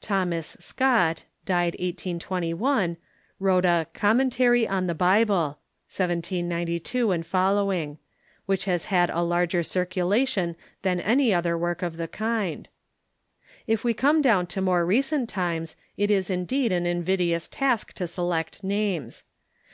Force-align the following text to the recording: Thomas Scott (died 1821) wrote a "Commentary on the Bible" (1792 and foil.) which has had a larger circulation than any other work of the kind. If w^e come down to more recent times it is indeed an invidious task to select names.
Thomas 0.00 0.56
Scott 0.60 1.24
(died 1.44 1.74
1821) 1.80 2.98
wrote 3.40 3.64
a 3.64 3.88
"Commentary 3.94 4.64
on 4.64 4.86
the 4.86 4.94
Bible" 4.94 5.58
(1792 5.90 7.10
and 7.10 7.26
foil.) 7.26 7.98
which 8.46 8.66
has 8.66 8.84
had 8.84 9.10
a 9.10 9.22
larger 9.24 9.64
circulation 9.64 10.54
than 10.82 11.00
any 11.00 11.34
other 11.34 11.58
work 11.58 11.82
of 11.82 11.96
the 11.96 12.06
kind. 12.06 12.68
If 13.66 13.82
w^e 13.82 13.96
come 13.96 14.22
down 14.22 14.46
to 14.54 14.60
more 14.60 14.86
recent 14.86 15.28
times 15.28 15.74
it 15.96 16.12
is 16.12 16.30
indeed 16.30 16.70
an 16.70 16.86
invidious 16.86 17.48
task 17.48 17.92
to 17.94 18.06
select 18.06 18.62
names. 18.62 19.24